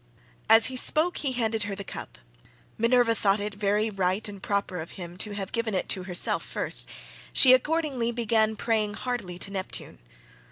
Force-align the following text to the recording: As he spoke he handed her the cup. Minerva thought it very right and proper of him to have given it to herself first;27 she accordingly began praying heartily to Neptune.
As 0.49 0.65
he 0.65 0.75
spoke 0.75 1.17
he 1.17 1.33
handed 1.33 1.61
her 1.69 1.75
the 1.75 1.83
cup. 1.83 2.17
Minerva 2.75 3.13
thought 3.13 3.39
it 3.39 3.53
very 3.53 3.91
right 3.91 4.27
and 4.27 4.41
proper 4.41 4.81
of 4.81 4.93
him 4.93 5.15
to 5.19 5.35
have 5.35 5.51
given 5.51 5.75
it 5.75 5.87
to 5.89 6.05
herself 6.05 6.41
first;27 6.41 7.29
she 7.33 7.53
accordingly 7.53 8.11
began 8.11 8.55
praying 8.55 8.95
heartily 8.95 9.37
to 9.37 9.51
Neptune. 9.51 9.99